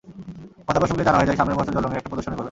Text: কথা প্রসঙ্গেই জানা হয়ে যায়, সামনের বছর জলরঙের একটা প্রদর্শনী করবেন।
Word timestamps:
কথা 0.67 0.79
প্রসঙ্গেই 0.81 1.07
জানা 1.07 1.17
হয়ে 1.19 1.27
যায়, 1.29 1.37
সামনের 1.39 1.57
বছর 1.59 1.75
জলরঙের 1.75 1.99
একটা 1.99 2.09
প্রদর্শনী 2.11 2.31
করবেন। 2.31 2.39